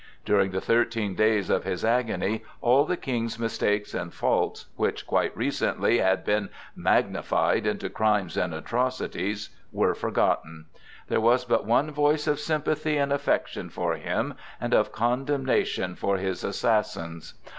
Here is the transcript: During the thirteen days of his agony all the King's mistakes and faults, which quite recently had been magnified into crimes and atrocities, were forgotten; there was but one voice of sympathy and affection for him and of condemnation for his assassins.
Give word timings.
During 0.25 0.49
the 0.49 0.61
thirteen 0.61 1.13
days 1.13 1.51
of 1.51 1.63
his 1.63 1.85
agony 1.85 2.43
all 2.59 2.85
the 2.85 2.97
King's 2.97 3.37
mistakes 3.37 3.93
and 3.93 4.11
faults, 4.11 4.65
which 4.75 5.05
quite 5.05 5.37
recently 5.37 5.99
had 5.99 6.25
been 6.25 6.49
magnified 6.75 7.67
into 7.67 7.87
crimes 7.87 8.35
and 8.35 8.51
atrocities, 8.51 9.49
were 9.71 9.93
forgotten; 9.93 10.65
there 11.07 11.21
was 11.21 11.45
but 11.45 11.65
one 11.67 11.91
voice 11.91 12.25
of 12.25 12.39
sympathy 12.39 12.97
and 12.97 13.13
affection 13.13 13.69
for 13.69 13.93
him 13.93 14.33
and 14.59 14.73
of 14.73 14.91
condemnation 14.91 15.93
for 15.93 16.17
his 16.17 16.43
assassins. 16.43 17.35